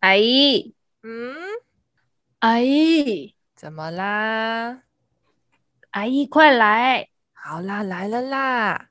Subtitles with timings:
[0.00, 1.34] 阿姨，嗯，
[2.38, 4.80] 阿姨，怎么啦？
[5.90, 7.10] 阿姨，快来！
[7.34, 8.86] 好啦，来了啦！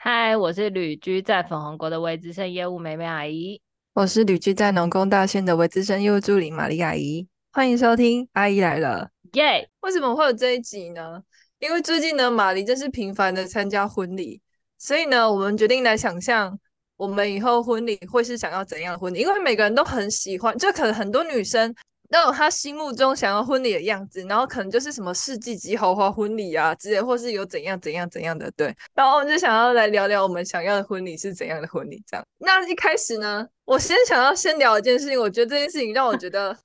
[0.00, 3.60] 嗨，我是旅居在粉红国的微资深业务美美阿姨。
[3.92, 7.28] 我是旅居在农工大县的微资深业务助理玛丽阿姨。
[7.52, 9.10] 欢迎收听《阿姨来了》。
[9.32, 9.68] 耶！Yeah!
[9.80, 11.22] 为什么会有这一集呢？
[11.58, 14.40] 因为最近呢，玛丽真是频繁的参加婚礼，
[14.78, 16.56] 所以呢，我们决定来想象
[16.96, 19.18] 我们以后婚礼会是想要怎样的婚礼。
[19.18, 21.74] 因为每个人都很喜欢，就可能很多女生
[22.10, 28.48] 都有她心目中想要婚礼的样子，然后可能就是什么世纪级豪华婚礼啊之类，或是有怎样怎样怎样的。
[28.52, 32.00] 对，然后我们就想要来聊聊我们想要的婚礼是怎样的婚礼。
[32.06, 36.56] 这样，那一开始呢，我先想要先聊一件事情，我觉得这件事情让我觉得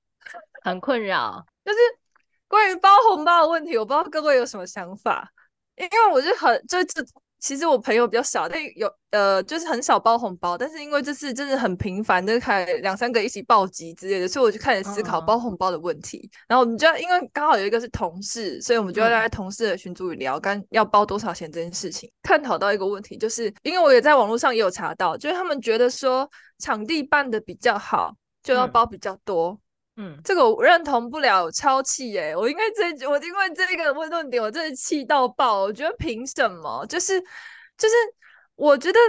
[0.61, 1.77] 很困扰，就是。
[2.53, 5.27] 关于包红包的问题，我不知道各位有什么想法，
[5.75, 6.87] 因为我是很就是
[7.39, 16.19] 其实我朋友比较少，但有呃就是很少包红包，但是因为这次真的很频繁，就开两三个一起暴击之类的，所以我就开始思考包红包的问题。
[16.19, 29.49] 嗯、然后我们就因为刚好有一个是同事，所以我们就要在同事的群组里聊，跟要包多少钱这件事情，探讨到一个问题，就是因为我也在网络上也有查到，就是他们觉得说场地办的比较好，就要包比较多。
[29.49, 29.57] 嗯
[29.95, 32.35] 嗯，这个我认同不了，超气耶、欸！
[32.35, 35.61] 我应该这，我因为这个问论点，我真的气到爆。
[35.61, 36.83] 我觉得凭什么？
[36.87, 37.21] 就是
[37.77, 37.93] 就是，
[38.55, 38.99] 我觉得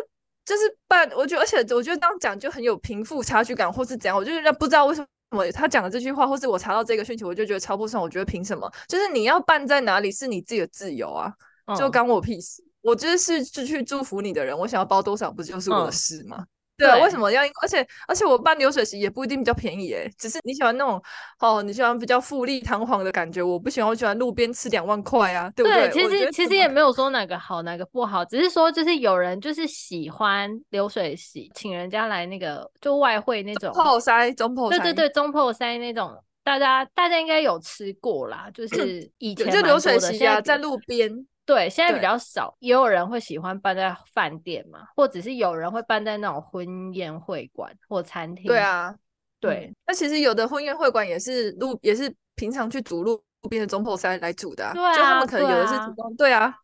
[0.45, 4.15] 就是办，我觉得而且我觉得这样讲就很有贫富差距感，或是怎样。
[4.15, 8.03] 我就是不知道为什么他讲的这句话，或是我查到这个讯息，我就觉得超不爽。
[8.03, 8.71] 我觉得凭什么？
[8.87, 11.33] 就是你要办在哪里是你自己的自由啊，
[11.79, 12.61] 就关我屁事。
[12.63, 16.45] 嗯、我就是是去祝福你的人，我想要包多少，不就是我的事吗？
[16.77, 17.41] 嗯对为什么要？
[17.63, 21.01] 而且而且我办流水席也不一定比较便宜诶，只是你喜欢那种
[21.39, 25.89] 哦，你喜欢比较富丽堂皇的感觉，我不喜欢，我喜欢路边吃两万块啊，对不对？
[25.89, 36.13] 对，其实其实也没有说哪个好哪个不好，只是说就是有人就是喜欢流水席，请人家来那个就外汇那种中破塞中破塞，对对对中破塞那种，
[36.43, 41.25] 大家大家应该有吃过啦，就是以前就流水席啊，在路边。
[41.47, 48.47] 对，现在比较少，也有人会喜欢办在饭店嘛，或者是有人会办在那种婚宴会馆或餐厅。
[48.47, 48.95] 对啊，
[49.41, 49.73] 对。
[49.87, 54.73] 那、嗯、其实有的婚宴会馆也是路，也是平常去煮路边的中破塞来煮的、啊。
[54.73, 55.75] 对啊，就他们可能有的是。
[56.17, 56.55] 对啊，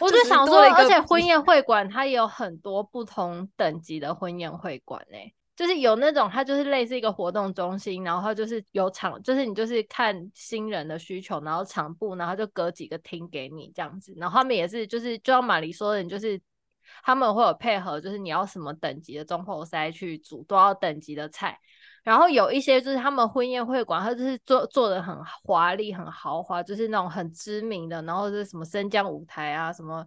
[0.00, 5.34] 我就想说，而且婚宴会馆它也有很多不同等级的婚宴会馆诶、欸。
[5.56, 14.12] 就是有那种，它就是类似一个活动中心，然后就是有场，就是你就是看新人的需求，然后场部，然后就隔几个厅给你这样子。
[14.16, 16.40] 然后他们也是，就是就像玛丽说的，你就是
[17.04, 21.56] 他们会有配合，就是你要什么等级的中后塞去煮多少等级的菜。
[22.02, 30.04] 然后有一些就是他们婚宴会馆，他就是做做的很华丽、很豪华，就是那种很知名的，然后是什么升降舞台啊什么。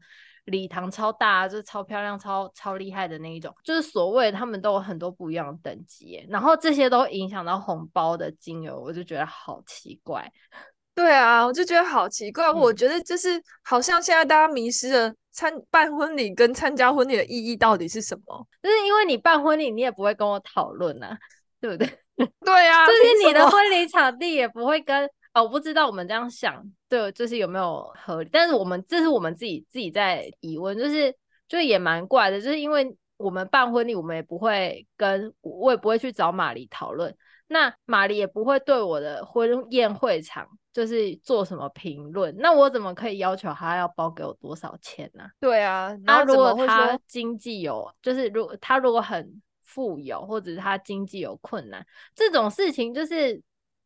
[0.47, 10.29] 礼堂超大，就是超漂亮、超超厉害的那一种，就是所谓他们都有很多不一样的等级，然后这些都影响到红包的金额，我就觉得好奇怪。
[10.95, 12.47] 对啊，我就觉得好奇怪。
[12.47, 18.47] 嗯、我觉得就是好像现在大家迷失了参办婚礼跟参加婚礼的意义到底是什么？
[18.63, 21.15] 就是因为你办婚礼，你也不会跟我讨论啊，
[21.61, 21.87] 对不对？
[22.43, 25.07] 对啊，就是你的婚礼场地也不会跟。
[25.37, 28.29] 哦，我不知道我们这样想，对，就是有没有合理？
[28.31, 31.15] 但是我们这是我们自己自己在疑问，就是
[31.47, 37.15] 就也蛮怪的，就是因为我们办婚礼，我们也不会跟，我也不会去找玛丽讨论，
[37.49, 45.23] 那玛丽也不会对我的婚宴会场就是做什么评论，那我怎么可以要求他要包给我多少钱呢？
[45.39, 53.39] 对啊，那如果他经济有，就是如他如果很富有，或者是他经济有困难，这种事情就是。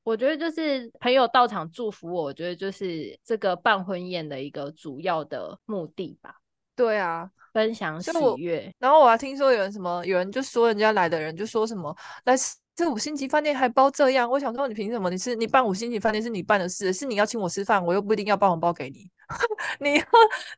[0.03, 6.35] 我觉得就是朋友到场祝福我，我觉得就是这个办婚宴的一个主要的目的吧。
[6.75, 8.73] 对啊，分享喜悦。
[8.79, 11.95] 然后我还听说有人什么，有人就说人家来的人就说什么
[12.25, 12.35] 来。
[12.75, 15.09] 这五星级饭店还包这样，我想说你凭什么？
[15.09, 19.09] 你是你办五星级饭店是你办的事，是你要请我吃饭，我又不一定要包红包给你。
[19.79, 19.93] 你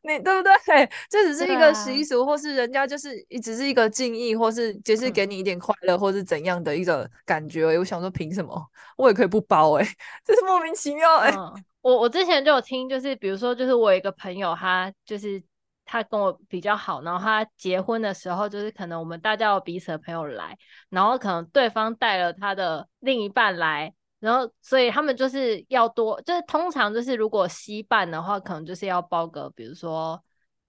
[0.01, 0.89] 你对不对？
[1.10, 7.77] 这只是一个习俗，啊、或是人家就是只是一个敬意，或是就是给你一点快乐，嗯、或是怎样的一个感觉。
[7.77, 8.59] 我想说凭什么？
[8.98, 9.95] 我也可以不包哎、欸，
[10.25, 11.63] 这是莫名其妙哎、欸嗯。
[11.81, 15.42] 我我之前就有听，就是比如说，就是我有一个朋友，他就是。
[15.85, 20.57] 他跟我比较好，然后他结婚的时候，就是可能我们大家有彼此的朋友来，
[20.89, 30.24] 然后可能对方带了他的另一半来，然后所以他们就是要多，就是通常就是如果稀办的话，可能就是要包个，比如说，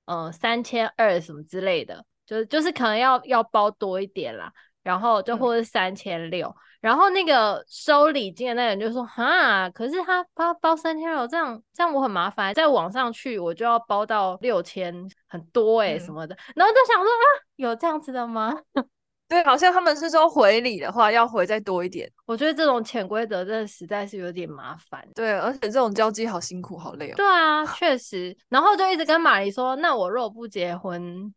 [0.06, 4.52] 嗯、呃，三千二什么之类的，就是就是可能要要包多一点啦。
[4.82, 6.54] 然后就或是三千六，
[6.84, 14.94] 然后那个收礼金的那个人就说哈，可是他包包三千六，这样这样我很麻烦，再往上去我就要包到六千，
[15.26, 17.24] 很多哎、欸、什么的，嗯、然后就想说啊，
[17.56, 18.54] 有这样子的吗？
[19.26, 22.06] 对，好像他们是说回礼的话要回再多一点。
[22.26, 25.02] 我觉得这种潜规则真的实在是有点麻烦。
[25.14, 27.14] 对，而且这种交际好辛苦，好累哦。
[27.16, 28.36] 对啊，确实。
[28.50, 31.32] 然后就一直跟马黎说，那我若不结婚。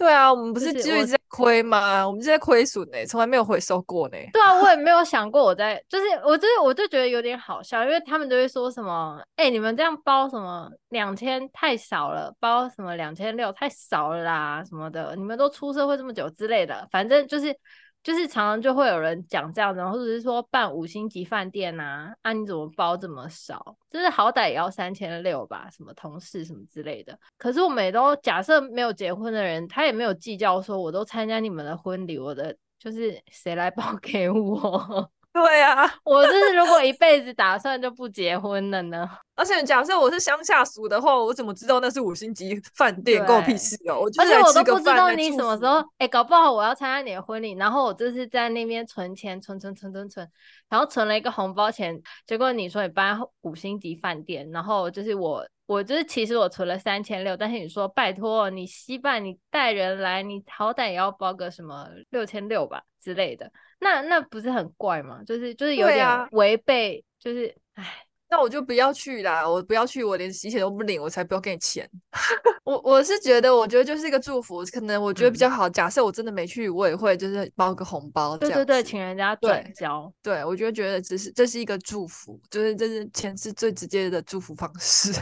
[0.00, 2.04] 对啊，我们不是就一直在亏吗？
[2.04, 4.16] 我，我们就在亏损呢，从来没有回收过呢。
[4.32, 17.54] 对啊，我也没有想过我在，就是我就是我就觉得有点好笑，因为他们都会说什么，哎、欸，你们这样包什么两千太少了，包什么两千六太少了啦什么的，你们都出社会这么久之类的，反正就是。
[18.02, 23.76] 就是常常就会有人讲这样子，或者是说办五星级饭店呐，啊你怎么包这么少？
[23.90, 27.18] 就是好歹也要三千六吧，什么同事什么之类的。
[27.36, 35.10] 可是我们也都假设没有结婚的人，他也没有计较说，我都参加你们的婚礼，我的就是谁来包 给我？
[35.32, 39.08] 对啊， 我就是如果一辈子打算就不结婚了呢？
[39.36, 43.24] 而且假设我是乡下俗的话，我怎么知道那是五星级饭店？
[43.24, 44.02] 关我屁事哦！
[44.18, 50.28] 而且我都不知道你什么时候，哎、欸，搞不好我要参加你的婚礼，然后我就是在那边存钱，存存存存存，
[50.68, 63.48] 然后存了一个红包钱，结果你说你搬五星级饭店，然后就是我，我就是其实我存了三千六，但是你说拜托你西办你带人来，你好歹也要包个什么六千六吧之类的。
[63.78, 65.22] 那那不是很怪吗？
[65.22, 71.88] 就是就是有点违背，啊、就是唉，那我就不要去啦，我不要去，我连洗钱都不领，我才不要给你钱。
[72.62, 75.68] 我我是觉得，我觉得就是一个祝福，可能我觉得比较好。
[75.68, 80.12] 嗯、假设我真的没去，我也会就是包个红包，对对对，请人家转交。
[80.22, 85.12] 对，我就觉得只是这是一个祝福，就是这是钱是最直接的祝福方式。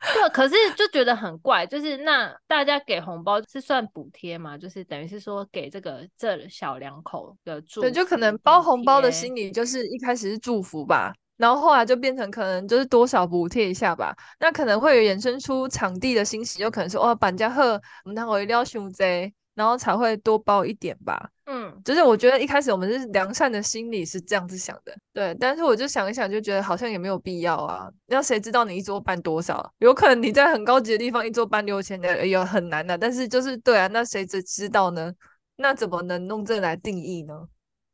[0.00, 4.56] 对，可是 就觉得很怪，就是那大家给红包是算补贴嘛？
[4.56, 19.32] 就是等于是说给这个这小两口的祝福，对，就可能包红包的心理就是一开始是祝福吧，然后后来就变成可能就是多少补贴一下吧，那可能会衍生出场地的欣喜，有可能说哦，板家贺，我们那会撩熊贼。
[19.54, 27.90] 然后才会多包一点吧，嗯，就是我觉得一开始我们是良善的心理是这样子想的，对，但是我就想一想，就觉得好像也没有必要啊。
[28.06, 29.68] 那谁知道你一桌办多少？
[29.78, 32.96] 有可能你在很高级的地方一桌办六千的，也很难的、啊。
[32.96, 35.12] 但是就是对啊，那谁知知道呢？
[35.56, 37.48] 那怎么能用这来定义呢？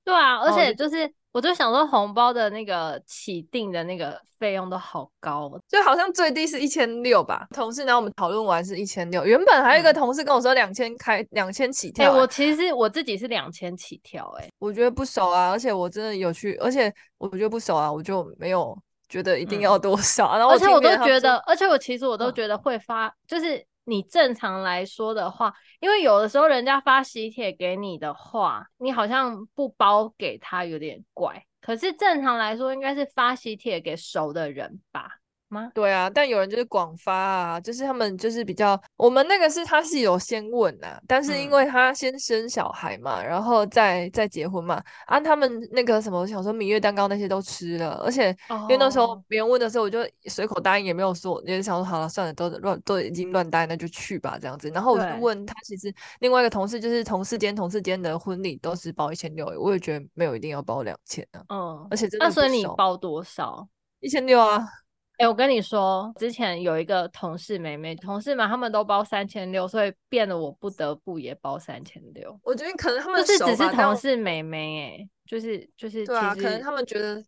[0.04, 1.10] 对啊，而且就是。
[1.34, 7.44] 我就想说，红包的那个起订的那个费用都好高，就好像最低是一千六吧。
[7.52, 12.08] 同事，然后我们讨论完是一千六，原本还有一个同事跟我说两千开两千起跳、欸。
[12.08, 18.78] 哎、欸，我其实我自己是两千起跳、欸，哎，我觉得不熟啊，而且我真的有去，而且我觉得不熟啊，我就没有
[19.08, 20.28] 觉得一定要多少。
[20.28, 23.66] 嗯、然后，而且我都觉得，而且我其实我都觉得会发，嗯、就是。
[23.84, 31.44] 你正常来说的话，因为有的时候人家发喜帖给你的话，你好像不包给他有点怪。
[31.60, 35.08] 可是正常来说，应该是发喜帖给熟的人吧。
[35.74, 54.68] 对啊，但有人就是广发啊，就是他们就是比较，我们那个是他是有先问呐，但是因为他先生小孩嘛，嗯、然后再再结婚嘛，啊，他们那个什么，我想说蜜月蛋糕那些都吃了，而且因为那时候别人问的时候，我就随口答应，也没有说，也想说好了算了，都乱都已经乱答应，那就去吧这样子。
[54.70, 61.42] 然后我就问他，其实另外一个同事就是同事间同事间的婚礼都是包一千六，我也觉得没有一定要包两千啊。
[61.48, 62.26] 嗯，而且真的。
[62.26, 63.66] 那所以你包多少？
[64.00, 64.66] 一千六啊。
[65.16, 72.36] 哎、欸，我跟你说，之前有一个同事妹妹，同事们他们都包三千六，所以变得我不得不也包三千六。
[72.42, 77.24] 我觉得可能他们就是只是同事妹妹、欸，哎，就是就是，对啊，可能他们觉得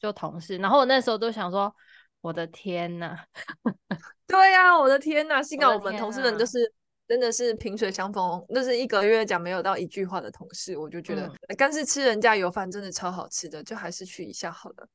[0.00, 0.56] 就同事。
[0.56, 1.72] 然后我那时候都想说，
[2.20, 3.16] 我的天呐，
[4.26, 6.72] 对呀、啊，我的天呐，幸好我们同事们就是
[7.06, 14.88] 真的是萍水相逢，那是一个月讲没有到一句话的同事，我就觉得，但是、嗯、吃人家油饭真的超好吃的，就还是去一下好了。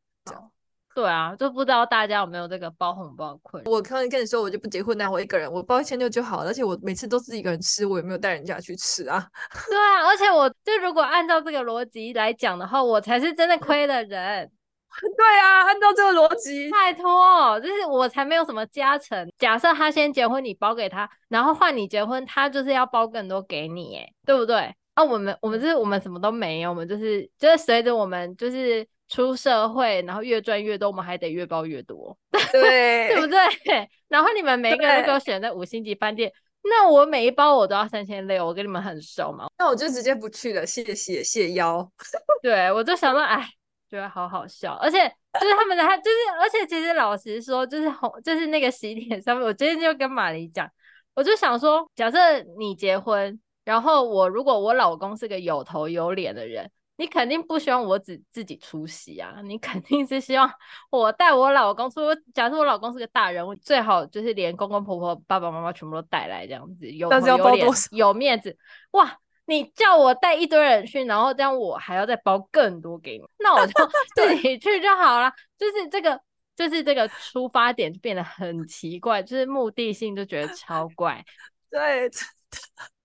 [0.96, 3.64] 对啊，就不知道大家有没有这个包红包困。
[3.66, 6.50] 我刚才跟你说，我就不结婚，那我一个人，我包一千六就好了。
[6.50, 9.28] 而且我每次都自己一个人吃，我也没有带人家去吃啊。
[9.68, 14.52] 对啊，而且我就如果按照这个逻辑来讲的话，我才是真的亏的人。
[15.18, 19.28] 对啊，按照这个逻辑，拜托，就是我才没有什么加成。
[19.40, 24.72] 假设他先结婚，你包给他，然后换你结婚，他就是要包更多给你，哎，对不对？
[24.94, 28.88] 啊，我们我们就是我们什么都没有，我们就是就是随着我们就是。
[29.14, 32.18] 出社会，然后越赚越多，我们还得越包越多，
[32.52, 33.38] 对，对不对？
[34.10, 41.88] 然后你们每一个人都给我选在五星级饭店，那我每一包我都要三千六，我跟你们很熟嘛，那我就直接不去了，谢谢谢邀。
[42.42, 43.48] 对，我就想到，哎，
[43.88, 44.98] 觉得好好笑，而且
[45.40, 50.68] 就是他们的，他就是，而且其实老实说，就是红，就是那个喜帖上面，我今天就跟马黎讲，
[51.14, 52.18] 我就想说，假设
[52.58, 53.40] 你结婚。
[53.66, 60.52] 然后我如果我老公是个有头有脸的人，你肯定不希望我只自己出席啊，你肯定是希望
[60.92, 62.02] 我带我老公出。
[62.34, 68.56] 假设我老公是个大人物，最好就是连公公婆婆、爸爸妈妈全部都带来，这样子有头有脸、有面子。
[68.92, 73.74] 哇，你叫我带一堆人去，然后这样我还要再包更多给你，那我就
[74.16, 75.34] 自己去就好了。
[75.58, 76.22] 就是这个，
[76.56, 81.26] 就是这个出发点就变得很奇怪，就是目的性就觉得超怪。
[81.72, 82.08] 对。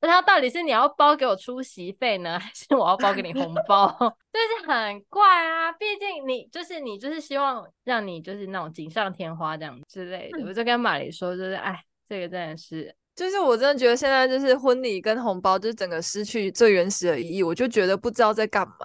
[0.00, 3.88] 那他到底是你要包给我出席费呢，还是我要包给你红 包？
[4.32, 10.38] 就是很怪啊，毕竟你就是你就是希望让你就是那种锦上添花这样之类的。
[10.38, 18.76] 嗯、我就跟马丽说，就是哎，这个真的是，就是我真的觉得现在就是婚礼跟红包就是整个失去最原始的意义，我就觉得不知道在干嘛。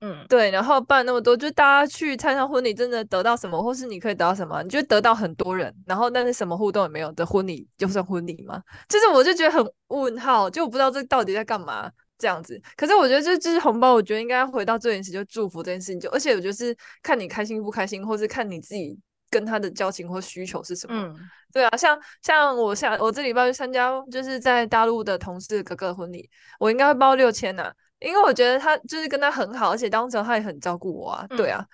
[0.00, 4.62] 嗯，对，然后办那么多，就大家去参加婚礼，真的得到什么，或是你可以得到什么？
[4.62, 8.62] 你就得到很多人，然后但是什么互动也没有的婚礼，就算婚礼吗？
[8.90, 12.60] 就是我就觉得很问号，就我不知道这到底在干嘛这样子。
[12.76, 15.98] 可是我觉得这就是红包，我觉得应该回到最原始，就祝福这件事情。
[15.98, 18.98] 就而且我觉得是看你开心不开心，或是看你自己
[19.30, 20.94] 跟他的交情或需求是什么。
[20.94, 21.16] 嗯，
[21.54, 26.28] 对啊，像像我下我这礼拜去参加，就是在大陆的同事哥哥的婚礼，
[26.60, 27.72] 我应该会包六千呐。
[28.00, 31.64] 因为我觉得他就是跟他很好，而且当时他也很照顾我啊，对啊，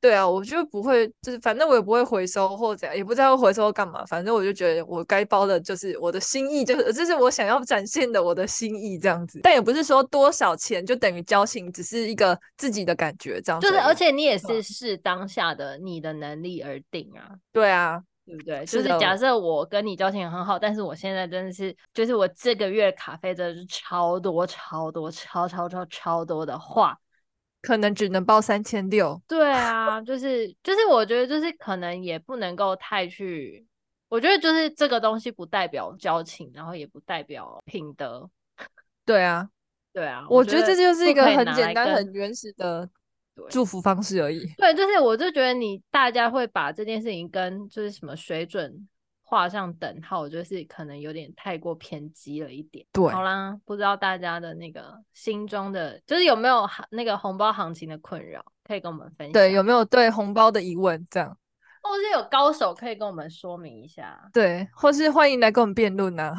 [0.00, 18.02] 对啊，我就不会，就是反正我也不会回收或者怎样，也不知道回收干嘛，反正我就觉得我该包的就是我的心意，就是这是我想要展现的我的心意这样子，但也不是说多少钱就等于交情，只是一个自己的感觉这样子，就是而且你也是视当下的你的能力而定啊，对啊。
[18.26, 18.64] 对不对？
[18.66, 26.98] 就是假设我跟你交情很好，但是我现在真的是，就是我这个月卡费真的是超多、超多、超超超超多的话，
[27.62, 29.22] 可能只能包三千六。
[29.28, 33.64] 对啊，就是就是，我觉得就是可能也不能够太去，
[34.08, 38.28] 我觉得就是这个东西不代表交情，然后也不代表品德。
[39.06, 39.48] 对啊，
[39.92, 42.90] 对啊，我觉得这就是一个很简单、很原始的。
[43.50, 44.46] 祝福方式而已。
[44.56, 48.88] 对，就是我就觉得你大家会把这件事情跟就是什么水准
[49.22, 52.86] 画上等号，就是可能有点太过偏激了一点。
[52.92, 59.32] 对，好啦，不知道大家的那个心中的就是有没有那个红包行情的困扰，可以跟我们分享。
[59.32, 61.06] 对，有没有对红包的疑问？
[61.10, 61.36] 这样，
[61.82, 64.16] 或是有高手可以跟我们说明一下。
[64.32, 66.34] 对，或是欢迎来跟我们辩论呢。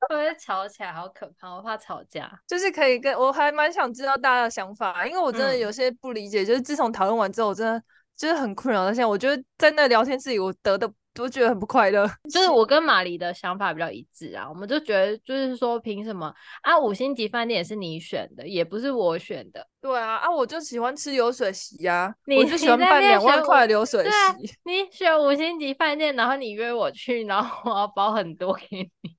[0.00, 0.92] 会不会吵起来？
[0.92, 1.54] 好可怕！
[1.54, 2.30] 我怕吵架。
[2.46, 6.42] 就是可以跟我还蛮想知道大家的想法，因为我真的有些不理解。
[6.42, 7.82] 嗯、就是自从讨论完之后，我真的
[8.16, 8.84] 就是很困扰。
[8.84, 12.06] 到现在，我觉得在那聊天室里，我得的都觉得很不快乐。
[12.30, 16.78] 就是我跟马黎的想法比较一致啊，我们就觉得就是说，凭什么啊？
[16.78, 19.66] 五星级饭店也是你选的，也不是我选的。
[19.80, 24.54] 对啊，啊，我就喜欢吃流水席呀、啊，我就喜欢办两万块流水席。
[24.64, 29.15] 你选五星级饭店，然后你约我去，然后我要包很多给你。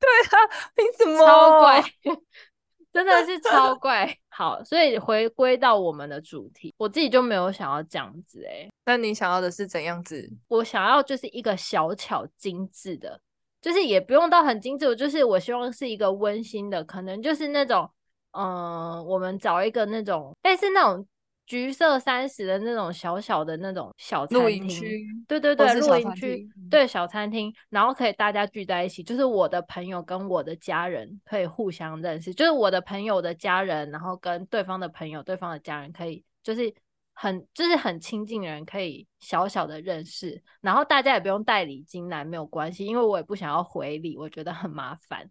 [0.00, 1.26] 对啊，凭什么？
[1.26, 1.84] 超怪，
[2.90, 4.16] 真的是超怪。
[4.28, 8.70] 好，所以回归到我们的主题，我自己就没有想要这样子哎、欸。
[8.86, 10.28] 那你想要的是怎样子？
[10.48, 13.20] 我想要就是一个小巧精致的，
[13.60, 17.90] 就是也不用到很精致，就是我希望是一个温馨的，可能就是那种，
[18.32, 21.06] 嗯、呃，我们找一个那种类似那种。
[21.50, 36.72] 橘色三十的那种小小的那种小餐厅，对对对，露营区，对小餐厅，然后可以大家聚在一起，就是我的朋友跟我的家人可以互相认识，就是我的朋友的家人，然后跟对方的朋友、对方的家人可以，就是
[37.14, 45.28] 很就是很亲近的人可以小小的认识，然后大家也不用带礼金来，没有关系，因为我也不想要回礼，我觉得很麻烦，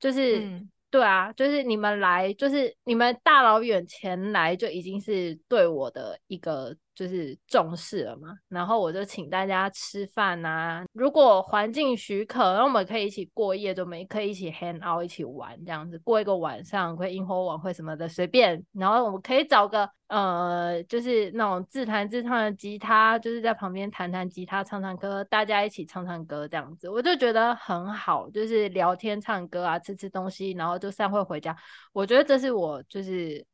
[0.00, 0.40] 就是。
[0.40, 6.76] 嗯对啊，就是你们来，就是你们大老远前来，就已经是对我的一个。
[6.94, 10.84] 就是重视了嘛，然后我就请大家吃饭啊。
[10.92, 18.62] 如果环境许可，那我们可以一起过夜，就没可以一起 hang out，一起玩这样子，过一个晚上，可以萤火晚会什么的随便。
[18.72, 28.28] 然后我们可以找个呃，就是那种自弹自唱的吉他，就是在旁边弹弹吉他，唱唱歌，大家一起唱唱歌这样子，我就觉得很好。
[28.28, 31.56] 就是聊天、唱歌啊，吃吃东西，然后就散会回家。
[31.92, 33.44] 我觉得这是我就是。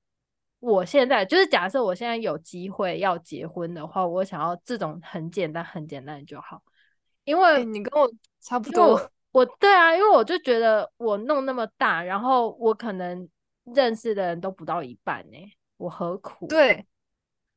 [0.60, 6.60] 我现在就是假设我现在有机会要结婚的话，我想要这种很简单、很简单就好。
[7.24, 8.10] 因为你跟我
[8.40, 8.98] 差不多，
[9.32, 13.28] 我，对啊，因为我就觉得我弄那么大，然后我可能
[13.74, 16.46] 认识的人都不到一半呢、欸，我何苦？
[16.46, 16.86] 对，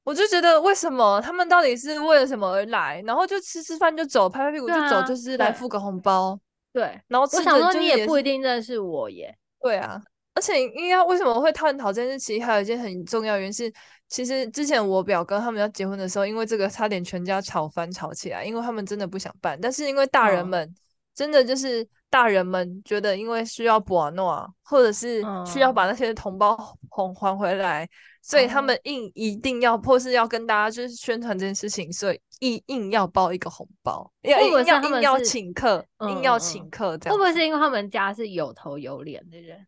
[0.04, 3.02] 我就觉得为什么他们到底是为了什么而来？
[3.08, 6.38] 然后就吃吃饭就走，拍拍屁股就走，就是来付个红包。
[6.74, 9.36] 对，对然后我想说你也不一定认识我耶。
[9.62, 10.02] 对啊。
[10.34, 12.20] 而且，应该为什么会探讨这件事？
[12.20, 13.72] 其实还有一件很重要原因是，
[14.08, 19.60] 其实之前我表哥他们要结婚的时候，因为这个差点全家吵翻吵起来，因为他们真的不想办。
[19.62, 20.74] 但是因为大人们
[21.14, 26.58] 真的就是大人们觉得因为需要博诺，或者是需要把那些同胞
[26.90, 27.90] 哄还回来，嗯、
[28.22, 37.14] 所以他们硬一定要，或是要跟大家就是宣传这件事情，所以硬硬要包一个红包，要硬要硬要请客，硬要请客这样。
[37.14, 39.68] 会不会是因为他们家是有头有脸的人？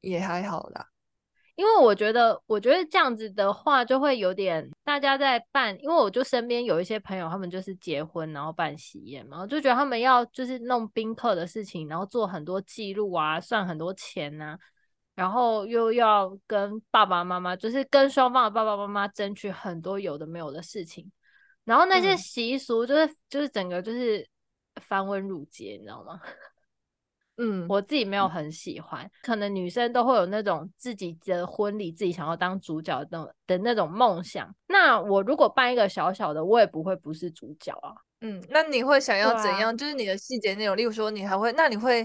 [0.00, 0.86] 也还好啦。
[1.56, 5.76] 因为我觉得，我觉得这样子的话，就会有点大家在办。
[5.82, 14.56] 因为我就身边有一些朋友，他们就是结婚然后办喜宴嘛，我就觉得他们要就是弄宾客的事情，然后做很多记录啊，算很多钱啊，
[15.16, 21.10] 然后又要跟爸爸妈妈，就是跟双方的爸爸妈妈争取很多有的没有的事情，
[21.64, 24.24] 然后那些习俗就是、嗯、就是整个就是
[24.76, 26.20] 繁文缛节，你知道吗？
[27.40, 34.52] 嗯，我自己没有很喜欢，嗯、可能女生都会有那种自己的婚礼，自己想要当主角的的那种梦想。
[34.66, 37.94] 那我如果办一个小小的，我也不会不是主角啊。
[38.22, 39.70] 嗯，那你会想要怎样？
[39.70, 42.04] 啊、就是你的细节内容，例如说你还会，那你会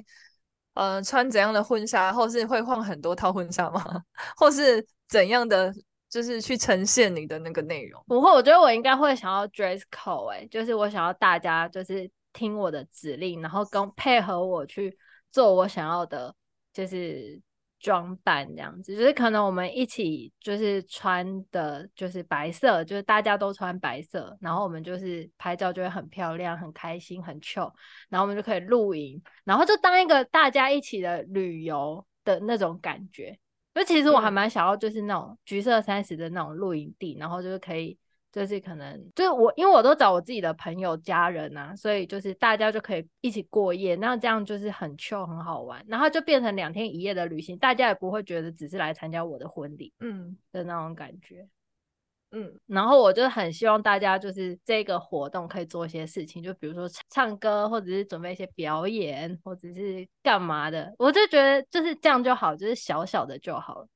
[0.75, 3.83] 呃穿怎样的婚纱，或是会换很多套婚纱吗？
[4.37, 5.73] 或是怎样的，
[6.07, 8.03] 就是去呈现你的那个内容？
[8.05, 14.95] 不会，我觉得我应该会想要 dress code，哎、欸，就是我想要大家就是听我的指令，然后跟配合我去。
[15.33, 16.33] 做我想要的，
[16.71, 17.41] 就是
[17.79, 27.73] 装扮这样子，就是可能我们一起就是穿的，就是白色，就是大家都穿白色，然后我们就是拍照就会很漂亮、很开心、很 chill，
[28.09, 33.37] 然后我们就可以露营，然后就当一个大家一起的旅游的那种感觉。
[33.73, 37.97] 就其实我还蛮想要，就是那种橘色三十的那种露营地，然后就是可以。
[38.33, 50.35] 就是可能，就是我，因为我都找我自己的朋友、家人啊，所以就是大家就可以一起过夜，那这样就是很 chill 很好玩，然后就变成两天一夜的旅行，大家也不会觉得只是来参加我的婚礼，嗯。
[50.51, 51.47] 的那种感觉，
[52.31, 63.87] 嗯，然后我就很希望大家就是这个活动可以做一些事情，就比如说唱歌，或者是准备一些表演，或者是干嘛的，我就觉得就是这样就好，就是小小的就好了。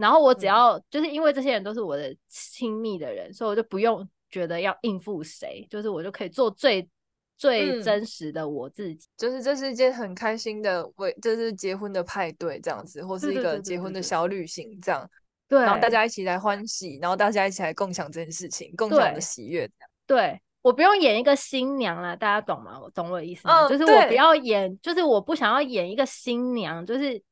[0.00, 6.88] 然后我只要、嗯、就是因为这些人都是我的亲密的人，所以我就不用觉得要应付谁，就是我就可以做最
[7.36, 9.06] 最真实的我自己。
[9.16, 15.08] 就是这是一件很开心的为，就是结婚的派对这样子，或是一个结婚的小旅行这样。
[15.46, 19.70] 对，然后大家一起来欢喜，然后大家一起来共享这件事情，共享的喜悦。
[20.06, 22.80] 对，我不用演一个新娘了，大家懂吗？
[22.80, 23.66] 我懂我的意思吗？
[23.66, 27.22] 嗯、就是我不要演，就是我不想要演一个新娘，就是。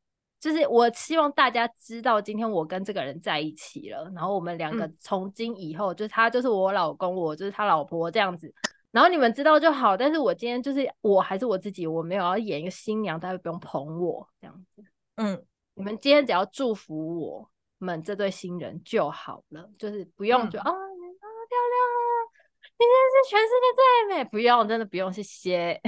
[0.40, 8.53] 就是我希望大家知道，今天我跟这个人在一起了，然后我们两个从今以后，嗯、就是他就是我老公，我就是他老婆这样子，
[8.92, 9.96] 然后你们知道就好。
[9.96, 14.85] 但是我今天就是我还是我自己，我没有要演一个新娘，大家不用捧我这样子。
[15.16, 22.14] 嗯，你们今天只要祝福我们这对新人就好了，就是不用就、嗯、啊，你那么漂亮啊，
[22.79, 25.81] 你真是全世界最美，不用，真的不用，谢谢。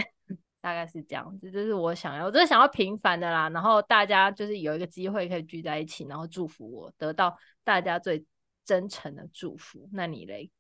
[0.61, 3.49] 大概是这样子，这是我想要，我就是想要平凡的啦。
[3.49, 8.25] 然后大家就是有一个机会可以聚在一起，然后祝福我，得到大家最
[8.64, 9.88] 真诚的祝福。
[9.92, 10.51] 那你嘞？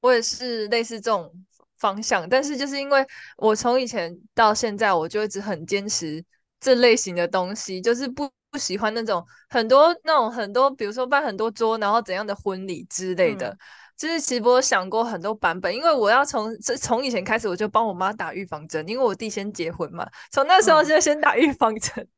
[0.00, 1.32] 我也是类似这种
[1.78, 6.24] 方向，但是就是因为我从以前到现在，我就一直很坚持
[6.58, 13.50] 这类型的东西，就是不不喜欢那种很多那种很多，比如说办很多桌，然后怎样的婚礼之类的。
[13.50, 13.58] 嗯
[14.00, 22.02] 就是其实我想过很多版本，因为我要从从以前开始我就帮我妈打预防针，因为我弟先结婚嘛，从那时候就先打预防针。
[22.02, 22.08] 嗯、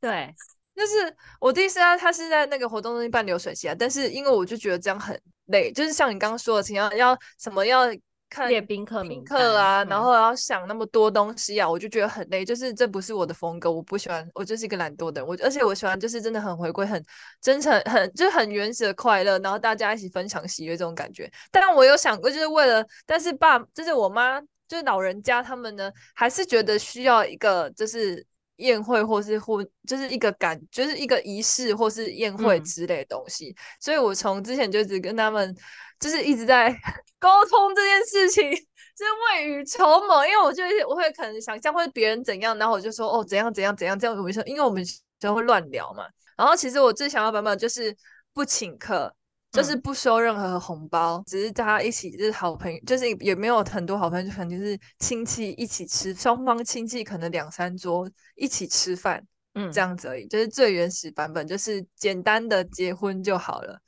[0.00, 0.34] 对，
[0.74, 7.86] 就是我弟是啊，他是在那个活动中心办流水席啊，但是因为我就觉得这样很累，就是像你刚刚说的，要要什么要。
[8.30, 12.44] 看列宾客名客啊，然后要想那么多东西啊，嗯、我就觉得很累。
[12.44, 14.28] 就是这不是我的风格，我不喜欢。
[14.34, 17.02] 我就是一个懒惰的人，我而且我喜欢就是真的很回归、很
[17.40, 21.30] 真诚、很就是很原始的快乐，然后大家一起分享喜悦这种感觉。
[21.50, 28.24] 但我有想过，就是为了，但是爸就是我妈，就是老人家他们呢，还是觉得需要一个就是
[28.56, 33.48] 宴会或是婚，就是一个感，就是一个仪式或是宴会之类的东西。
[33.50, 35.56] 嗯、所以我从之前就一直跟他们。
[36.00, 36.70] 就是一直在
[37.18, 40.26] 沟通这件事情，就是未雨绸缪。
[40.26, 44.16] 因为我就我会可能想象会别人怎样，然后我就说哦怎样怎样怎样这样。
[44.16, 44.82] 我们说，因为我们
[45.20, 46.04] 就会乱聊嘛。
[46.36, 47.94] 然后其实我最想要版本就是
[48.32, 49.14] 不请客，
[49.50, 59.20] 就是不收任何红包，嗯、只是大家一起就是好朋友，就是也没有很多好朋友，就可能就是亲戚一起吃，双方亲戚可能两三桌一起吃饭，
[59.54, 60.26] 嗯，这样子而已。
[60.28, 63.80] 就是最原始版本，就是简单的结婚就好了，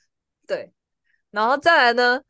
[0.46, 0.72] 对。
[1.30, 2.20] 然后再来呢，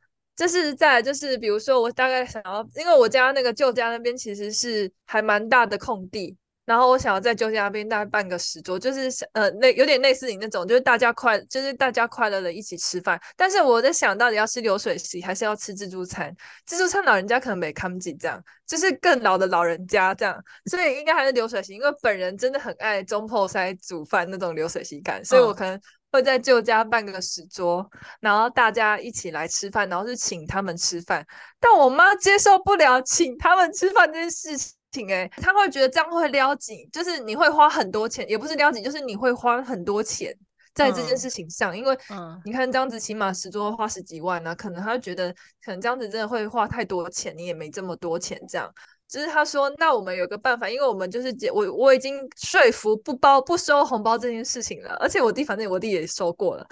[0.40, 13.20] 就是在就是，比如说我大概想要，因为我家那个旧家那边其实是还蛮大的空地，然后我想要在旧家那边大概办个十桌，就是呃，那有点类似你那种，就是大家快，就是大家快乐的一起吃饭。
[13.36, 16.34] 但是我在想到底要吃流水席还是要吃自助餐？
[16.64, 21.74] 自助餐老人家可能没看不起这样，就是更老的老人家这样，所以应该还是流水席。
[21.74, 25.78] 因为本人真的很爱中破塞煮饭那种流水席感，所以我可能
[26.12, 27.88] 会在旧家办个十桌，
[28.20, 31.26] 然后大家一起来吃饭，然后是请他们吃饭。
[31.58, 34.74] 但我妈接受不了请他们吃饭这件事情。
[34.92, 40.36] 挺诶，他会觉得这样会撩紧，就是你会花很多钱，也不是撩紧，就是你会花很多钱
[40.74, 41.96] 在这件事情上，嗯、因为
[42.44, 45.32] 你看这样子起码十桌花十几万呢、啊，可能他会觉得
[45.64, 48.68] 可能这样子真的会花太多钱，你也没这么多钱，这样，
[49.10, 56.66] 就是他说那我们有个办法，因为我们就是我我已经说服不包不收红包这件事情了，而且我弟反正我弟也收过了，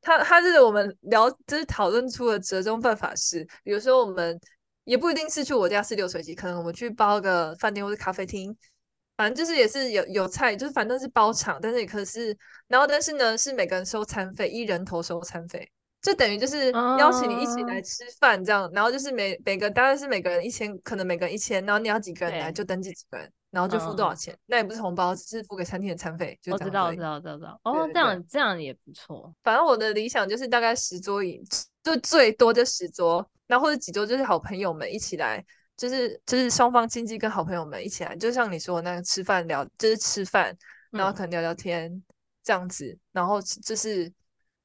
[0.00, 4.40] 他他是我们聊就是讨论出的折中办法是，比如说我们。
[4.84, 8.52] 也不一定是去我家吃流水席，可能我们去包个饭店或者咖啡厅，
[9.16, 15.70] 反正就是也是有有菜，就是反正是包场，但是也可是，然后但是呢是每个人收餐费，一人头收餐费，
[16.02, 26.36] 就等于就是邀请你一起来吃饭这样，然后就是每每个当然是每个人一千，可能每个人一千，然后你要几个人来就登记几个人，然后就付多少钱，那也不是红包，只是付给餐厅的餐费。
[26.42, 27.60] 就我知道，我知道，知道，知道。
[27.62, 29.32] 哦，这样这样也不错。
[29.44, 31.40] 反正我的理想就是大概十桌椅，
[31.84, 33.24] 就最多就十桌。
[33.46, 35.44] 然后或者几桌就是好朋友们一起来，
[35.76, 40.56] 就是就是双方亲戚跟好朋友们一起来，就像你说的那个吃饭聊，就是吃饭，
[40.90, 42.02] 然后可能聊聊天、嗯、
[42.42, 44.10] 这样子，然后就是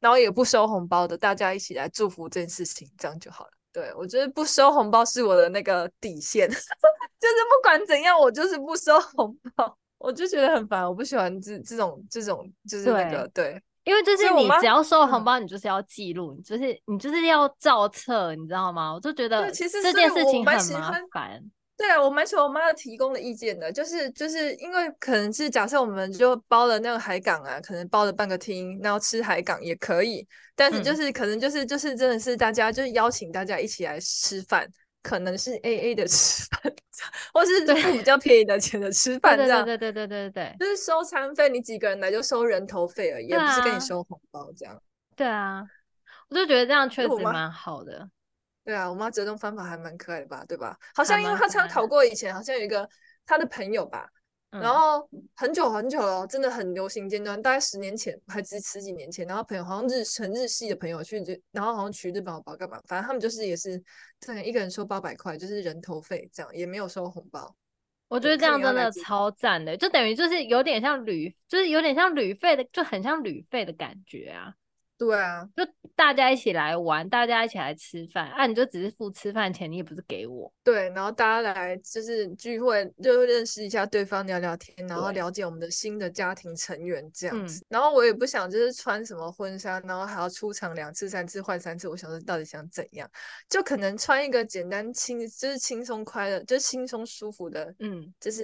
[0.08, 3.52] 然后也不收红包的，大家一起来祝福这件事情，这样就好了。
[3.74, 13.52] 对，我觉得不收红包是我的那个底线， 就是不管怎样，我就是不收红包， 我就觉得很烦，我不喜欢这这种这种就是那个对。
[13.52, 18.93] 对因为就是你只要收红包，你就是要记录，你就是你就是要照册，你知道吗？
[18.93, 21.43] 我就觉得这件事情很麻烦。
[21.78, 34.68] 对啊，我蛮喜欢我妈提供的意见的，就是就是因为可能是假设我们就包了那个海港啊，可能包了半个厅，然后吃海港也可以，但是就是可能就是就是真的是大家就是邀请大家一起来吃饭。
[35.04, 36.62] 可能是 A A 的吃饭，
[37.32, 44.82] 或是付比较便宜的钱的吃饭，这样对对对对对对，就是收餐费，你几个人来就收人头费而已，也不是跟你收红包这样。
[45.16, 45.63] 对啊，
[46.28, 48.10] 我就觉得这样确实蛮好的。
[48.68, 50.44] 对啊，我妈折中方法还蛮可爱的吧？
[50.46, 50.78] 对吧？
[50.94, 52.86] 好像因为她参考过以前，好像有一个
[53.26, 54.06] 她的朋友吧。
[54.50, 59.26] 然后很久很久了，真的很流行阶段，大概十年前还是十几年前。
[59.26, 62.78] 然后朋友好像日成日系的朋友去，就然后好像去日本包干嘛？
[62.86, 63.82] 反正他们就是也是，
[64.20, 67.56] 对，一个人收八百块，就是人头费这样，也没有收红包。
[68.10, 74.54] 我觉得这样真的超赞的，就等于就是有点像旅，就是有点像旅费的，就很像旅费的感觉啊。
[74.98, 75.64] 对啊，就
[75.96, 78.48] 大家一起来玩，大家一起来吃饭啊！
[78.48, 80.52] 你就只是付吃饭钱，你也不是给我。
[80.64, 87.64] 对，然后大家来就是聚会，就认识一下对方，聊聊天，然后了解我们的新的家庭成员这样子。
[87.70, 91.88] 然后我也不想就是穿什么婚纱，然后还要出场两次、三次换三次。
[91.88, 93.08] 我想说到底想怎样？
[93.48, 98.44] 就可能穿一个简单轻，就是轻松快乐，就是轻松舒服的，嗯，就是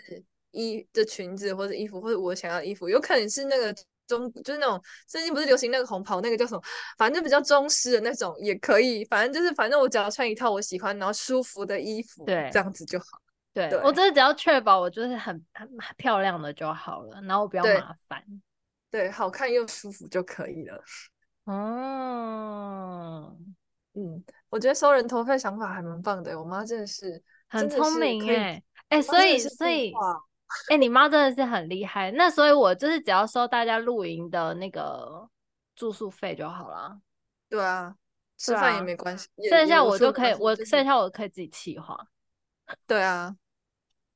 [0.52, 3.76] 衣的裙子或者衣服，或者我想要的衣服，有可能是那个。
[4.08, 6.62] 中就是那种最近不是流行那个红袍，那个叫什么？
[6.98, 9.06] 反正就比较中式的那种也可以。
[9.06, 13.06] 反正就是，反正我只要穿一套我喜欢然后舒服的衣服，对，这样子就好。
[13.54, 18.24] 对，对我真的只要确保我就是很很漂亮的就好了，然后不要麻烦。
[18.90, 20.84] 对，好看又舒服就可以了。
[21.46, 23.38] 哦，
[23.94, 26.40] 嗯，我觉得收人头费想法还蛮棒的。
[26.40, 29.94] 我妈真的是很聪明哎哎，所以所以。
[30.70, 32.12] 哎、欸，你妈真的是很厉害。
[32.12, 35.28] 那所以，我就是只要收大家露营的那个
[35.76, 37.00] 住宿费就好了。
[37.50, 37.96] 对啊，
[38.38, 41.98] 吃饭也没关系，剩下我就可以，我剩下我可以自己计划。
[42.88, 43.36] 对啊。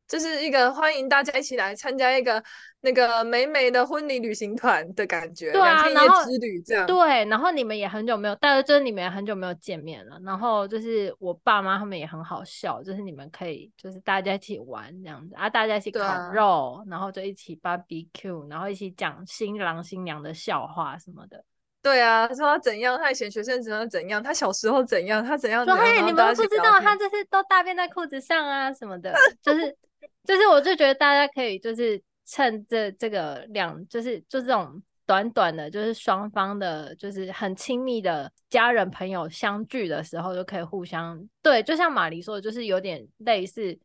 [0.08, 2.42] 这是一个欢迎大家一起来参加一个
[2.82, 6.88] 那个美美的婚礼旅行团的感觉，对啊，两天一夜之旅这样。
[6.88, 10.18] 对，然后你们也很久没有，但是就是你们也很久没有见面了。
[10.24, 21.44] 然后就是我爸妈他们也很好笑，就是你们可以就是大家一起玩这样子啊，大家一起烤肉，啊、然后就一起 barbecue，然后一起讲新郎新娘的笑话什么的。
[21.82, 25.66] 对啊，他说他怎样，他以前学生时候怎样，他小时候怎样，他怎样。
[25.66, 29.76] 说嘿，你们不知道，他这是都大便在裤子上啊什么的， 就是。
[30.24, 43.78] 就是，我就觉得大家可以就是趁这这个两，就是就这种短短的，就是双方的，就是很亲密的家人朋友相聚的时候，就可以互相对，就像马黎说的，就是有点类似。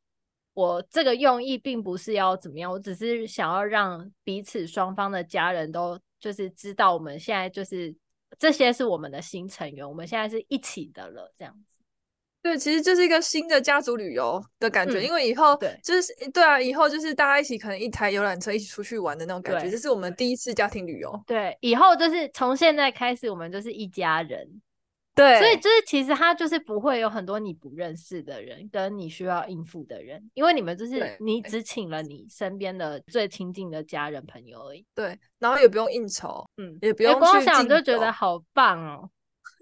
[0.55, 7.95] 我这个用意并不是要怎么样，我只是想要让彼此双方的家人都就是知道我们现在就是
[8.39, 11.82] 这些是我们的新成员，我们现在是一起的了，这样子。
[12.42, 21.22] 对，其实就是一个新的家族旅游的感觉，嗯、因为以后对就是对啊，以后就是大家一起可能一台游览车一起出去玩的那种感觉，对这是我们第一次家庭旅游。
[21.26, 24.61] 对，以后就是从现在开始，我们就是一家人。
[25.14, 34.83] 对，所以就是其实他就是不会有很多你不认识的人跟你需要应付的人，因为你们就是你只请了你身边的最亲近的家人朋友而已。
[34.94, 39.11] 对，然后也不用应酬，嗯，也不用、欸、光想就觉得好棒哦。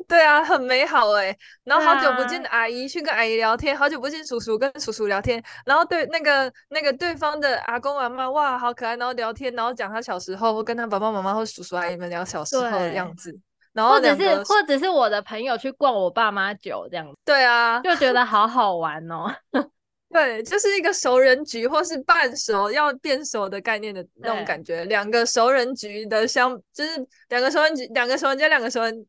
[0.09, 1.37] 对啊，很美好哎。
[1.65, 13.39] 然后好久不见的阿姨去跟阿姨聊天，好久不见叔叔跟叔叔聊天，然后对那个那个对方的阿公阿妈哇好可爱，然后聊天，然后讲他小时候，或跟他爸爸妈妈或叔叔阿姨们聊小时候的样子。
[13.73, 19.33] 然后或者是或者是我的朋友去逛我爸妈酒这样子，对啊，就觉得好好玩哦。
[20.13, 29.07] 对，就是一个熟人局或是半熟要变熟的概念的那种感觉，两个熟人局的相，就是两个熟人局，两个熟人加两个熟人。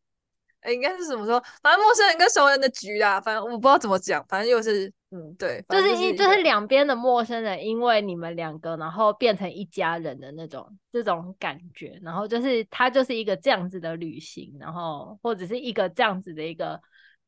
[0.61, 1.41] 哎，应该是怎么说？
[1.61, 16.79] 反正陌生人跟熟人的局啦，反正我不知道怎么讲，反正又是嗯，对，就是一一就是两边的陌生人，因为你们两个，然后变成一家人的那种这种感觉，然后就是它就是一个这样子的旅行，然后或者是一个这样子的一个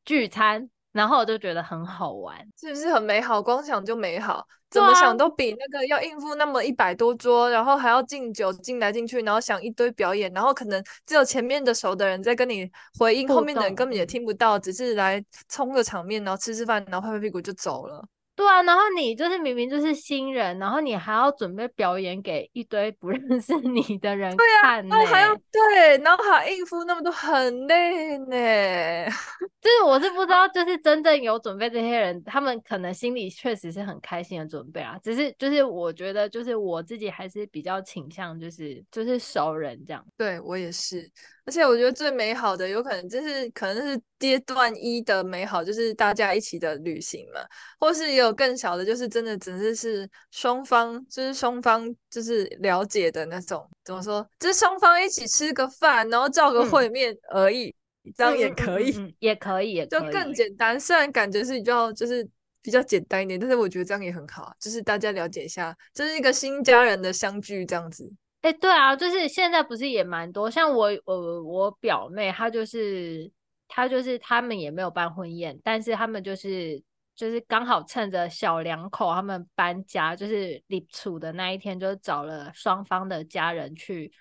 [0.04, 0.70] 聚餐。
[0.92, 3.42] 然后我就觉得很好玩，是不是很美好？
[3.42, 18.04] 光想就美好，怎么想都比那个要应付那么一百多桌，然后还要敬酒进来进去，然后想一堆表演，然后可能只有前面的熟的人在跟你回应，后面的人根本也听不到，只是来充个场面，然后吃吃饭，然后拍拍屁股就走了。
[18.36, 29.06] 对啊，然后你就是明明就是新人，然后你还要准备表演给一堆不认识你的人看，欸，对啊，然后还要对，然后还要应付那么多，很累呢。
[29.64, 34.98] 就是我是不知道，就是真正有准备这些人，他们可能心里确实是很开心的准备啊。
[35.02, 40.04] 只是就是我觉得，就是我自己还是比较倾向就是就是熟人这样。
[40.18, 41.10] 对我也是。
[41.46, 47.40] 而且我觉得最美好的，有可能就是可能是阶段一的美好，就是大家一起的旅行嘛，
[47.78, 54.26] 或是也有更小的，就是真的只是是双方，就是双方就是了解的那种，怎么说？
[54.38, 57.68] 就是双方一起吃个饭，然后照个会面而已，
[58.04, 60.80] 嗯、这样也可以，嗯嗯嗯、也可以，也 可以，就更简单。
[60.80, 62.26] 虽然感觉是比较就是
[62.62, 68.10] 比较简单一点，但是我觉得这样也很好，就是大家了解一下，就是一个新家人的相聚这样子。
[68.40, 73.30] 哎、欸，对啊，就是现在不是也蛮多，像我，我我表妹，她就是
[73.74, 76.80] 她就是他们也没有办婚宴，但是他们就是
[77.16, 84.12] 就是刚好趁着小两口他们搬家，就是立处的那一天，就找了双方的家人去。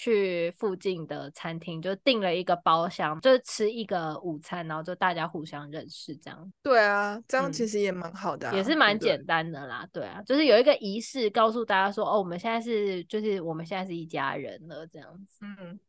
[0.00, 6.52] 去附近的餐厅就订了一个包厢，就是吃一个午餐，然后就大家互相认识这样。
[6.62, 9.84] 对啊，这样其实也蛮好的、啊嗯，也是蛮简单的啦。
[9.92, 15.40] 对，对，对啊，就是有一个仪式告诉大家说，哦，我们现在是就是我们现在是一家人了这样子。
[15.40, 15.80] 嗯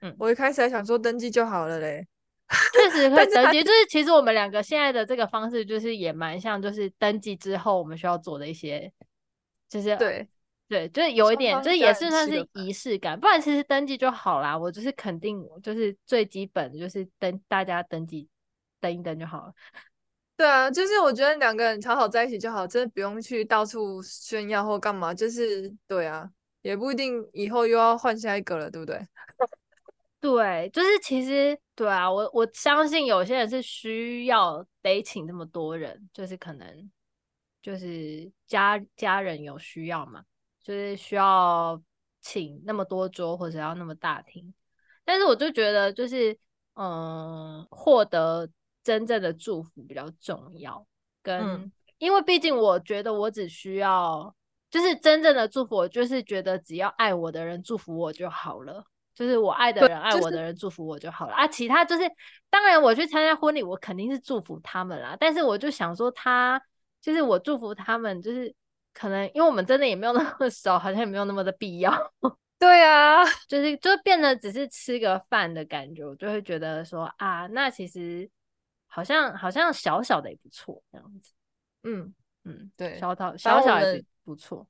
[0.00, 2.08] 嗯，我一开始还想说登记就好了嘞，
[2.74, 3.62] 确实可以登记。
[3.62, 8.92] 就是其实我们两个现在的这个方式，就是也蛮像，就是登记之后我们需要做的一些，
[9.68, 10.28] 就是对。
[10.68, 14.56] 对，就是有一点，就是也是算是仪式感，不然其实登记就好啦。
[14.56, 18.28] 我就是肯定，就是最基本就是登，大家登记
[18.80, 19.52] 登一登就好了。
[20.36, 25.12] 对啊，就是我觉得两个人好好在一起就好，真的不用去到处炫耀或干嘛。
[25.12, 26.30] 就是对啊，
[26.62, 28.96] 也不一定以后又要换下一个了，对不对？
[30.20, 36.90] 对，就是其实对啊，我我相信有些人是需要得请这么多人，就是可能
[37.62, 40.22] 就是家家人有需要嘛。
[40.62, 41.82] 就是需要
[42.20, 44.52] 请那么多桌，或者要那么大厅，
[45.06, 46.38] 但是我就觉得，就是
[46.74, 48.46] 嗯，获得
[48.84, 50.86] 真正的祝福比较重要。
[51.22, 54.36] 跟、嗯、因为毕竟我觉得我只需要，
[54.70, 58.84] 就是真正的祝福，我就是觉得只要爱我的人祝福我就好了，
[59.20, 61.46] 就是我爱的人爱我的人祝福我就好了、啊。
[61.46, 62.02] 其他就是
[62.50, 65.16] 当然我去参加婚礼，我肯定是祝福他们啦。
[65.20, 66.60] 但是我就想说，他
[67.00, 68.52] 就是我祝福他们，就是。
[68.92, 72.12] 可能因为我们真的也没有那么 熟，好像也没有那么的必要。
[72.58, 78.28] 对啊，就是就变得只是吃个饭的感觉，我就会觉得说啊，那其实
[78.88, 81.32] 好像好像小小的也不错这样子。
[81.84, 84.66] 嗯嗯，对，小小小小的不错。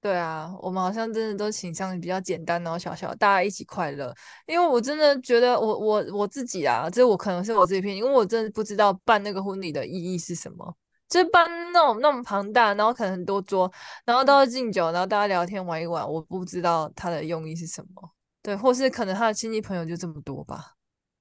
[0.00, 4.14] 对啊，我们好像真的都倾向比较简单，然后小小大家一起快乐。
[4.46, 10.76] 因为我真的觉得我我我自己啊，这我可能是我这边，因为我真的不知道办那个婚礼的意义是什么。
[11.08, 13.70] 就办那种那么庞大，然后可能很多桌，
[14.04, 18.10] 然后都要敬酒，然后大家聊天玩一玩，我不知道他的用意是什么。
[18.40, 20.74] 对，或是可能他的亲戚朋友就这么多吧。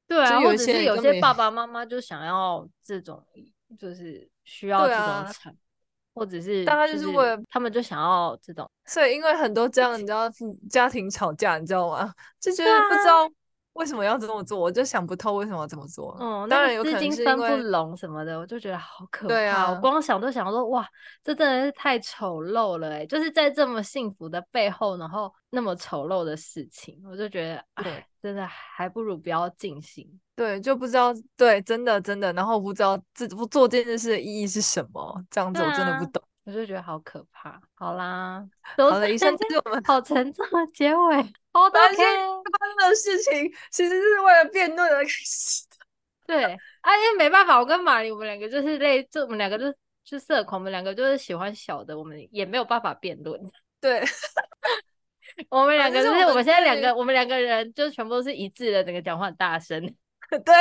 [0.07, 3.25] 对啊，或者是有些爸爸妈妈就想要这种，
[3.79, 5.55] 就是需要这种场，啊、
[6.19, 8.69] 或者是大概就是为了他们就想要这种。
[8.86, 10.29] 所以因为很多这样，你知道，
[10.69, 12.13] 家庭吵架，你知道吗？
[12.39, 13.29] 就觉得不知道。
[13.73, 14.60] 为什么要这么做？
[14.60, 16.17] 我就想不透为什么要这么做。
[16.19, 19.34] 嗯，当然有可能是因为资金分不拢什么的，我就觉得好可怕。
[19.34, 20.86] 对啊，我光想都想说，哇，
[21.23, 23.05] 这真的是太丑陋了哎！
[23.05, 30.05] 就是在这么幸福的背后，然后那么丑陋的事情，我就觉得，哎，真的还不如不要进行。
[30.36, 36.21] 对，就不知道，对，真的真的，然后不知道自不做这件事的意义是什么，这样子我真的不懂。
[36.49, 37.62] 我就觉得好可怕。
[37.75, 38.43] 好啦，
[38.75, 41.15] 好了，以上就是我们好沉重的结尾。
[41.53, 45.77] 好的，发生的事情其实是为了辩论而开始的。
[46.25, 46.43] 对，
[46.81, 53.39] 啊，因为没办法，我跟玛丽我们两个就是类，就我们两个就是就社恐，我们两个就是喜欢小的，我们也没有办法辩论。
[53.79, 54.03] 对，
[55.49, 59.81] 我们两个就是我们现在两个，我们两个人就全部都是一致的，整个讲话很大声。
[60.29, 60.53] 对，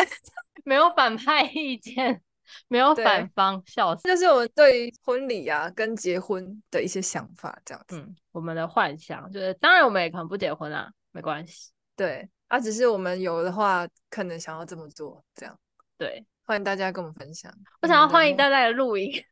[0.65, 2.23] 没有反派意见。
[2.69, 4.03] 没有反方，笑死！
[4.05, 7.99] 这就是我们对婚礼啊跟结婚的一些想法，这样子。
[7.99, 11.71] 嗯，我们的幻想就是，当然我们也可能不结婚啊，没关系。
[11.97, 15.59] 对，啊，只是我们有的话，可能想要这么做，这样。
[15.97, 17.53] 对，欢迎大家跟我们分享。
[17.83, 19.23] 我想要欢迎大家来录影， 也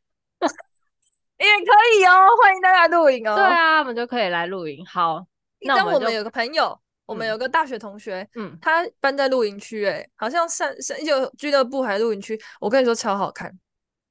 [1.45, 3.35] 可以哦，欢迎大家录影哦。
[3.35, 4.85] 对啊，我们就可以来录影。
[4.85, 5.25] 好，
[5.61, 6.79] 那我们有个朋友。
[7.07, 13.51] 我们有个大学同学，嗯，他搬在露营区，哎，好像上上就俱乐部还是露营区，我跟你说超好看，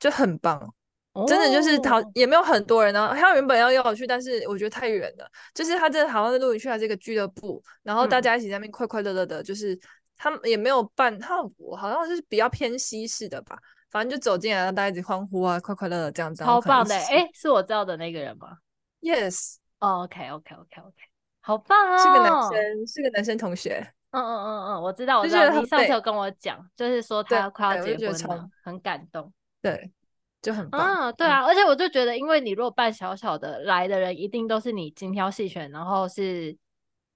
[0.01, 0.59] 就很棒，
[1.13, 3.15] 哦、真的就是好也没有很多人啊。
[3.15, 5.31] 他原本要邀我去，但是我觉得太远了。
[5.55, 9.79] 就是他这好像是露营区还是一个俱乐部，然后大家一起在那边快快乐乐的，就是
[10.17, 13.59] 他们也没有办，他我好像是比较偏西式的吧，
[13.91, 16.43] 反正就走进来，让大家一起欢呼啊，快快乐乐这样子。
[16.43, 18.57] 超棒的，哎、欸，是我知道的那个人吗
[19.03, 19.57] ？Yes。
[19.79, 20.95] Oh, OK OK OK OK。
[21.47, 21.97] 好棒哦！
[21.97, 23.75] 是个男生，是个男生同学。
[24.11, 25.49] 嗯嗯嗯嗯，我知道，我知道。
[25.49, 29.33] 你上次有跟我讲，就是说他快要结婚了，很感动。
[29.63, 29.93] 对，
[30.43, 30.81] 就很棒。
[30.81, 36.57] 嗯，对啊，而且我就觉得，因为你如果办小小的，来的人一定都是你精挑细选，然后是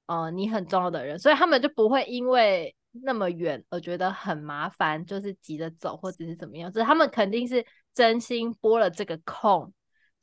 [0.07, 9.73] 呃你很重要的人，所以他们就不会因为那么远而觉得很麻烦，就是急着走或者是怎么样，就是他们肯定是真心拨了这个空，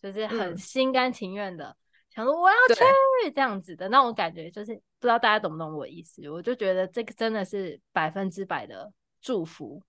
[0.01, 1.75] 就是很心甘情愿的。
[2.17, 6.27] 想说我要去这样子的那种感觉，就是不知道大家懂不懂我的意思。
[6.31, 9.79] 我就觉得这个真的是百分之百的祝福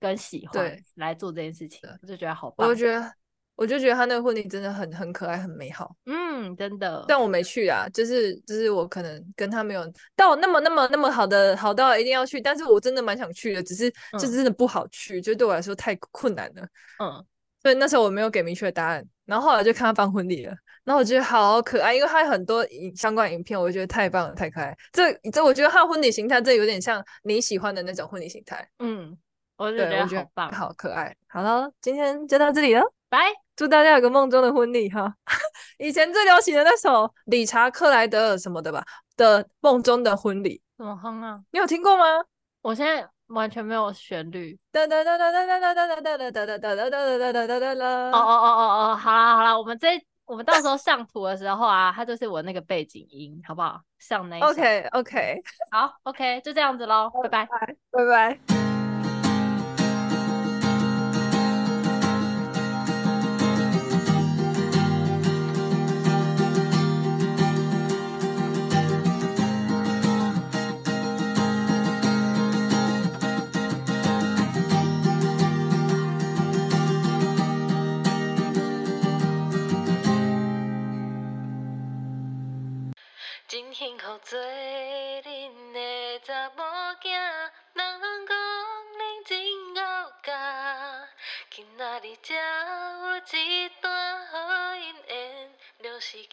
[0.00, 2.66] 跟喜欢来做这件事情，我就觉得好棒。
[2.66, 3.12] 我就觉得，
[3.56, 5.94] 我就觉得他那个婚礼真的很很可爱，很美好。
[6.06, 7.04] 嗯，真的。
[7.06, 9.84] 但我没去啊，就是就是我可能跟他没有
[10.16, 16.66] 到那么那么那么好的好到一定要去，但是我真的蛮想去的，只是这真的不好去，嗯、就对我来说太困难了。
[17.02, 17.26] 嗯，
[17.66, 20.54] 所以那时候我没有给明确的答案，然后后来就看他办婚礼了。
[20.84, 24.72] 然后我觉得好可爱，因为他有很多影相关影片，我觉得太棒了，太可爱。
[24.92, 28.64] 这这，我觉得他婚礼形态，这有点像你喜欢的那种婚礼形态。
[28.78, 29.18] 嗯，
[29.56, 31.12] 我就觉得好棒，好可爱。
[31.26, 33.18] 好了，今天就到这里了，拜！
[33.56, 35.12] 祝大家有个梦中的婚礼哈。
[35.78, 38.84] 以前最流行的那首理查克莱德尔什么的吧
[39.16, 41.40] 的《梦中的婚礼》，怎么哼啊？
[41.50, 42.04] 你有听过吗？
[42.62, 44.58] 我现在完全没有旋律。
[44.72, 47.84] 噔噔噔噔噔噔噔噔噔噔噔噔噔噔噔噔噔噔噔。
[47.84, 49.88] 哦哦哦哦哦，好啦好啦，我们这。
[50.26, 53.80] 我们到时候上图的时候啊，它就是我那个背景音，好不好？
[54.00, 57.46] 上那一 OK OK，好 OK，就这样子喽，拜拜
[57.92, 58.65] 拜拜。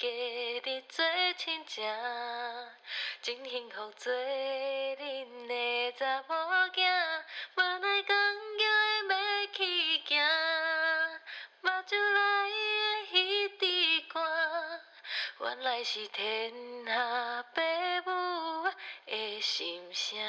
[0.03, 1.05] 若是家己做
[1.37, 1.81] 亲情。
[3.21, 6.35] 真幸福做恁的查某
[6.73, 7.23] 囝，
[7.55, 8.13] 无奈讲
[8.59, 8.61] 叫
[9.07, 10.11] 的要去行，
[11.61, 12.19] 目睭内
[13.07, 13.15] 的
[13.57, 13.61] 彼
[14.01, 14.81] 支汗，
[15.39, 16.51] 原来是天
[16.85, 17.45] 下。
[17.53, 17.61] 父
[18.11, 18.69] 母
[19.05, 20.19] 的心声。